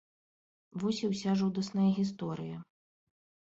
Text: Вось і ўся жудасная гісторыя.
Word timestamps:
Вось 0.83 1.03
і 1.03 1.11
ўся 1.11 1.31
жудасная 1.43 1.87
гісторыя. 2.01 2.57